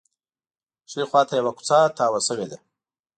[0.91, 2.57] ښي خوا ته یوه کوڅه تاوه شوې ده.